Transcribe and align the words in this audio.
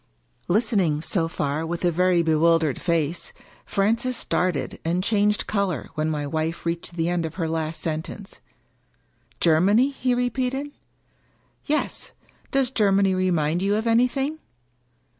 Listening, 0.47 0.99
so 0.99 1.27
far, 1.27 1.63
with 1.63 1.85
a 1.85 1.91
very 1.91 2.23
bewildered 2.23 2.81
face, 2.81 3.33
Francis 3.67 4.17
started 4.17 4.79
and 4.83 5.03
changed 5.03 5.45
color 5.45 5.89
when 5.93 6.09
my 6.09 6.25
wife 6.25 6.65
reached 6.65 6.95
the 6.95 7.07
end 7.07 7.23
of 7.23 7.35
her 7.35 7.47
last 7.47 7.79
sentence." 7.79 8.39
Germany?" 9.39 9.91
he 10.05 10.15
repeated. 10.15 10.71
"Yes. 11.67 12.13
Does 12.49 12.71
Germany 12.71 13.13
remind 13.13 13.61
you 13.61 13.75
of 13.75 13.85
anything?" 13.85 14.39